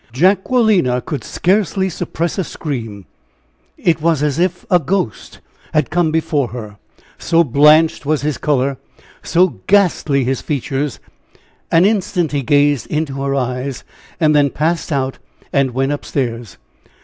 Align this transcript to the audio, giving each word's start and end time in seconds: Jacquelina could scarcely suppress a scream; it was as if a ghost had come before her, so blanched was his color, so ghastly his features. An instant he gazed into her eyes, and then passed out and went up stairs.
Jacquelina 0.11 0.99
could 0.99 1.23
scarcely 1.23 1.87
suppress 1.87 2.39
a 2.39 2.43
scream; 2.43 3.05
it 3.77 4.01
was 4.01 4.23
as 4.23 4.39
if 4.39 4.65
a 4.71 4.79
ghost 4.79 5.41
had 5.75 5.91
come 5.91 6.09
before 6.09 6.47
her, 6.47 6.77
so 7.19 7.43
blanched 7.43 8.03
was 8.03 8.23
his 8.23 8.39
color, 8.39 8.79
so 9.21 9.59
ghastly 9.67 10.23
his 10.23 10.41
features. 10.41 10.99
An 11.71 11.85
instant 11.85 12.31
he 12.31 12.41
gazed 12.41 12.87
into 12.87 13.21
her 13.21 13.35
eyes, 13.35 13.83
and 14.19 14.35
then 14.35 14.49
passed 14.49 14.91
out 14.91 15.19
and 15.53 15.69
went 15.69 15.91
up 15.91 16.03
stairs. 16.03 16.57